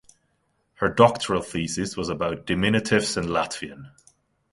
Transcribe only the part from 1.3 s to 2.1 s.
thesis was